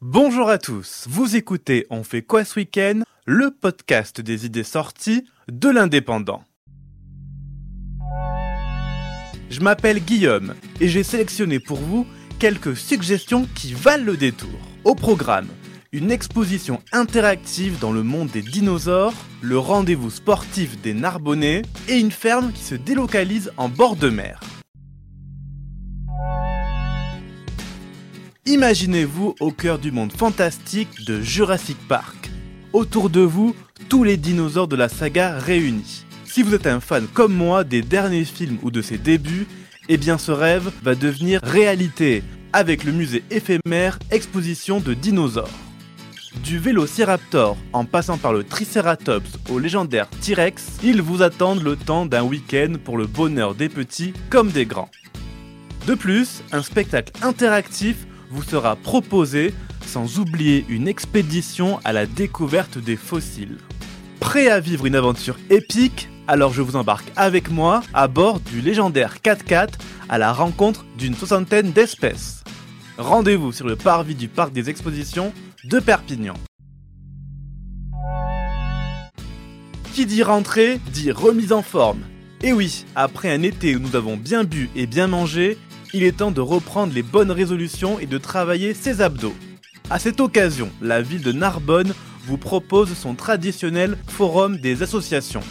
Bonjour 0.00 0.48
à 0.48 0.58
tous, 0.58 1.06
vous 1.10 1.34
écoutez 1.34 1.84
On 1.90 2.04
fait 2.04 2.22
quoi 2.22 2.44
ce 2.44 2.60
week-end? 2.60 3.00
Le 3.26 3.50
podcast 3.50 4.20
des 4.20 4.46
idées 4.46 4.62
sorties 4.62 5.24
de 5.50 5.68
l'indépendant. 5.68 6.44
Je 9.50 9.58
m'appelle 9.58 9.98
Guillaume 9.98 10.54
et 10.80 10.86
j'ai 10.86 11.02
sélectionné 11.02 11.58
pour 11.58 11.78
vous 11.78 12.06
quelques 12.38 12.76
suggestions 12.76 13.48
qui 13.56 13.74
valent 13.74 14.04
le 14.04 14.16
détour. 14.16 14.60
Au 14.84 14.94
programme, 14.94 15.48
une 15.90 16.12
exposition 16.12 16.80
interactive 16.92 17.80
dans 17.80 17.90
le 17.90 18.04
monde 18.04 18.28
des 18.28 18.42
dinosaures, 18.42 19.14
le 19.42 19.58
rendez-vous 19.58 20.10
sportif 20.10 20.80
des 20.80 20.94
Narbonnais 20.94 21.62
et 21.88 21.98
une 21.98 22.12
ferme 22.12 22.52
qui 22.52 22.62
se 22.62 22.76
délocalise 22.76 23.50
en 23.56 23.68
bord 23.68 23.96
de 23.96 24.10
mer. 24.10 24.38
Imaginez-vous 28.48 29.34
au 29.40 29.50
cœur 29.50 29.78
du 29.78 29.92
monde 29.92 30.10
fantastique 30.10 31.04
de 31.04 31.20
Jurassic 31.20 31.76
Park. 31.86 32.30
Autour 32.72 33.10
de 33.10 33.20
vous, 33.20 33.54
tous 33.90 34.04
les 34.04 34.16
dinosaures 34.16 34.68
de 34.68 34.74
la 34.74 34.88
saga 34.88 35.36
réunis. 35.38 36.06
Si 36.24 36.42
vous 36.42 36.54
êtes 36.54 36.66
un 36.66 36.80
fan 36.80 37.06
comme 37.12 37.34
moi 37.34 37.62
des 37.62 37.82
derniers 37.82 38.24
films 38.24 38.56
ou 38.62 38.70
de 38.70 38.80
ses 38.80 38.96
débuts, 38.96 39.46
eh 39.90 39.98
bien 39.98 40.16
ce 40.16 40.32
rêve 40.32 40.72
va 40.82 40.94
devenir 40.94 41.42
réalité 41.42 42.22
avec 42.54 42.84
le 42.84 42.92
musée 42.92 43.22
éphémère 43.30 43.98
Exposition 44.10 44.80
de 44.80 44.94
dinosaures. 44.94 45.50
Du 46.42 46.58
Vélociraptor 46.58 47.58
en 47.74 47.84
passant 47.84 48.16
par 48.16 48.32
le 48.32 48.44
Triceratops 48.44 49.38
au 49.50 49.58
légendaire 49.58 50.08
T-Rex, 50.22 50.78
ils 50.82 51.02
vous 51.02 51.20
attendent 51.20 51.62
le 51.62 51.76
temps 51.76 52.06
d'un 52.06 52.22
week-end 52.22 52.76
pour 52.82 52.96
le 52.96 53.06
bonheur 53.06 53.54
des 53.54 53.68
petits 53.68 54.14
comme 54.30 54.50
des 54.50 54.64
grands. 54.64 54.90
De 55.86 55.94
plus, 55.94 56.42
un 56.52 56.62
spectacle 56.62 57.12
interactif 57.22 58.07
vous 58.30 58.42
sera 58.42 58.76
proposé, 58.76 59.54
sans 59.86 60.18
oublier 60.18 60.64
une 60.68 60.88
expédition 60.88 61.80
à 61.84 61.92
la 61.92 62.06
découverte 62.06 62.78
des 62.78 62.96
fossiles. 62.96 63.58
Prêt 64.20 64.48
à 64.48 64.60
vivre 64.60 64.86
une 64.86 64.96
aventure 64.96 65.38
épique? 65.50 66.08
Alors 66.26 66.52
je 66.52 66.60
vous 66.60 66.76
embarque 66.76 67.10
avec 67.16 67.50
moi 67.50 67.82
à 67.94 68.08
bord 68.08 68.40
du 68.40 68.60
légendaire 68.60 69.16
4x4 69.24 69.74
à 70.08 70.18
la 70.18 70.32
rencontre 70.32 70.84
d'une 70.98 71.14
soixantaine 71.14 71.72
d'espèces. 71.72 72.44
Rendez-vous 72.98 73.52
sur 73.52 73.66
le 73.66 73.76
parvis 73.76 74.14
du 74.14 74.28
parc 74.28 74.52
des 74.52 74.68
expositions 74.68 75.32
de 75.64 75.78
Perpignan. 75.78 76.34
Qui 79.94 80.04
dit 80.04 80.22
rentrée 80.22 80.80
dit 80.92 81.12
remise 81.12 81.52
en 81.52 81.62
forme. 81.62 82.02
Et 82.42 82.52
oui, 82.52 82.84
après 82.94 83.32
un 83.32 83.42
été 83.42 83.74
où 83.74 83.80
nous 83.80 83.96
avons 83.96 84.16
bien 84.16 84.44
bu 84.44 84.70
et 84.76 84.86
bien 84.86 85.08
mangé, 85.08 85.58
il 85.94 86.02
est 86.02 86.18
temps 86.18 86.30
de 86.30 86.40
reprendre 86.40 86.92
les 86.92 87.02
bonnes 87.02 87.30
résolutions 87.30 87.98
et 87.98 88.06
de 88.06 88.18
travailler 88.18 88.74
ses 88.74 89.00
abdos. 89.00 89.34
À 89.90 89.98
cette 89.98 90.20
occasion, 90.20 90.70
la 90.82 91.00
ville 91.00 91.22
de 91.22 91.32
Narbonne 91.32 91.94
vous 92.26 92.36
propose 92.36 92.92
son 92.94 93.14
traditionnel 93.14 93.96
forum 94.06 94.58
des 94.58 94.82
associations. 94.82 95.42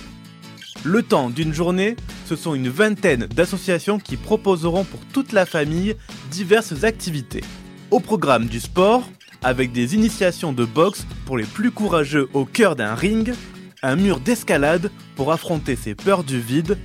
Le 0.84 1.02
temps 1.02 1.30
d'une 1.30 1.54
journée, 1.54 1.96
ce 2.26 2.36
sont 2.36 2.54
une 2.54 2.70
vingtaine 2.70 3.26
d'associations 3.26 3.98
qui 3.98 4.16
proposeront 4.16 4.84
pour 4.84 5.00
toute 5.12 5.32
la 5.32 5.46
famille 5.46 5.96
diverses 6.30 6.84
activités. 6.84 7.44
Au 7.90 8.00
programme 8.00 8.46
du 8.46 8.60
sport, 8.60 9.10
avec 9.44 9.72
des 9.72 9.96
initiations 9.96 10.54
de 10.54 10.66
boxe 10.66 11.08
pour 11.26 11.38
les 11.38 11.46
plus 11.46 11.72
courageux 11.72 12.30
au 12.34 12.46
cœur 12.46 12.76
d'un 12.76 12.94
ring, 12.94 13.34
un 13.82 13.96
mur 13.96 14.20
d'escalade 14.20 14.92
pour 15.16 15.32
affronter 15.32 15.76
ses 15.76 15.96
peurs 15.96 16.24
du 16.24 16.40
vide, 16.40 16.78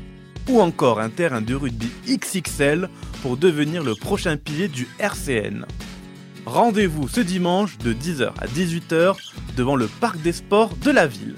ou 0.48 0.60
encore 0.60 1.00
un 1.00 1.08
terrain 1.08 1.40
de 1.40 1.54
rugby 1.54 1.90
XXL 2.06 2.88
pour 3.22 3.36
devenir 3.36 3.82
le 3.82 3.94
prochain 3.94 4.36
pilier 4.36 4.68
du 4.68 4.88
RCN. 4.98 5.66
Rendez-vous 6.44 7.08
ce 7.08 7.20
dimanche 7.20 7.78
de 7.78 7.92
10h 7.92 8.32
à 8.40 8.46
18h 8.46 9.16
devant 9.56 9.76
le 9.76 9.86
parc 9.86 10.20
des 10.22 10.32
sports 10.32 10.76
de 10.76 10.90
la 10.90 11.06
ville. 11.06 11.36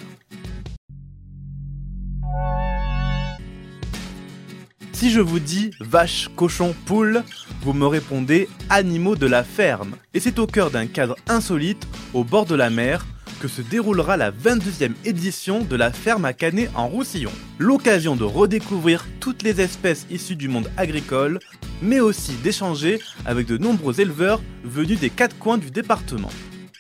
Si 4.93 5.11
je 5.11 5.21
vous 5.21 5.41
dis 5.41 5.73
vache, 5.81 6.31
cochon, 6.35 6.75
poule, 6.87 7.23
vous 7.61 7.75
me 7.75 7.87
répondez 7.87 8.49
animaux 8.71 9.17
de 9.17 9.27
la 9.27 9.45
ferme. 9.45 9.97
Et 10.15 10.21
c'est 10.21 10.39
au 10.39 10.47
cœur 10.47 10.71
d'un 10.71 10.87
cadre 10.87 11.17
insolite, 11.29 11.87
au 12.15 12.25
bord 12.25 12.47
de 12.47 12.55
la 12.55 12.71
mer, 12.71 13.05
que 13.41 13.49
se 13.49 13.63
déroulera 13.63 14.17
la 14.17 14.31
22e 14.31 14.93
édition 15.05 15.61
de 15.61 15.77
la 15.77 15.93
ferme 15.93 16.25
à 16.25 16.33
Canet 16.33 16.71
en 16.75 16.89
Roussillon. 16.89 17.33
L'occasion 17.59 18.17
de 18.17 18.25
redécouvrir 18.25 19.05
toutes 19.21 19.43
les 19.43 19.61
espèces 19.61 20.07
issues 20.11 20.37
du 20.37 20.49
monde 20.49 20.71
agricole, 20.77 21.39
mais 21.83 22.01
aussi 22.01 22.33
d'échanger 22.43 23.01
avec 23.25 23.47
de 23.47 23.59
nombreux 23.59 24.01
éleveurs 24.01 24.43
venus 24.65 25.01
des 25.01 25.11
quatre 25.11 25.39
coins 25.39 25.59
du 25.59 25.71
département. 25.71 26.31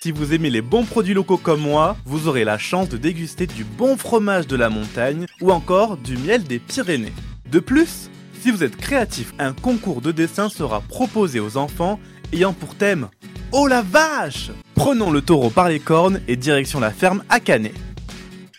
Si 0.00 0.10
vous 0.10 0.34
aimez 0.34 0.50
les 0.50 0.60
bons 0.60 0.84
produits 0.84 1.14
locaux 1.14 1.38
comme 1.38 1.60
moi, 1.60 1.96
vous 2.04 2.28
aurez 2.28 2.44
la 2.44 2.58
chance 2.58 2.88
de 2.88 2.98
déguster 2.98 3.46
du 3.46 3.64
bon 3.64 3.96
fromage 3.96 4.46
de 4.46 4.56
la 4.56 4.68
montagne 4.68 5.26
ou 5.40 5.50
encore 5.50 5.96
du 5.96 6.16
miel 6.18 6.44
des 6.44 6.58
Pyrénées. 6.58 7.12
De 7.50 7.58
plus, 7.58 8.10
si 8.40 8.50
vous 8.50 8.62
êtes 8.62 8.76
créatif, 8.76 9.32
un 9.38 9.54
concours 9.54 10.02
de 10.02 10.12
dessin 10.12 10.50
sera 10.50 10.82
proposé 10.82 11.40
aux 11.40 11.56
enfants 11.56 11.98
ayant 12.32 12.52
pour 12.52 12.74
thème 12.74 13.08
Oh 13.56 13.68
la 13.68 13.82
vache 13.82 14.50
Prenons 14.74 15.12
le 15.12 15.22
taureau 15.22 15.48
par 15.48 15.68
les 15.68 15.78
cornes 15.78 16.20
et 16.26 16.34
direction 16.34 16.80
la 16.80 16.90
ferme 16.90 17.22
à 17.28 17.38
Canet. 17.38 17.72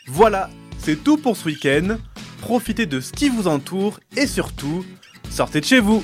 Voilà, 0.07 0.49
c'est 0.77 1.03
tout 1.03 1.17
pour 1.17 1.35
ce 1.35 1.47
week-end. 1.47 1.97
Profitez 2.39 2.85
de 2.85 3.01
ce 3.01 3.11
qui 3.11 3.27
vous 3.27 3.49
entoure 3.49 3.99
et 4.15 4.25
surtout, 4.25 4.85
sortez 5.29 5.59
de 5.59 5.65
chez 5.65 5.81
vous. 5.81 6.01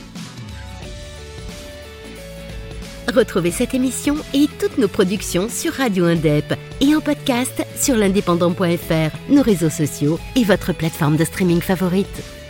Retrouvez 3.16 3.52
cette 3.52 3.74
émission 3.74 4.18
et 4.34 4.48
toutes 4.60 4.78
nos 4.78 4.90
productions 4.90 5.48
sur 5.48 5.72
Radio 5.72 6.04
Indep 6.04 6.54
et 6.82 6.94
en 6.94 7.00
podcast 7.00 7.66
sur 7.78 7.96
l'indépendant.fr, 7.96 9.32
nos 9.32 9.42
réseaux 9.42 9.70
sociaux 9.70 10.20
et 10.36 10.44
votre 10.44 10.74
plateforme 10.74 11.16
de 11.16 11.24
streaming 11.24 11.62
favorite. 11.62 12.41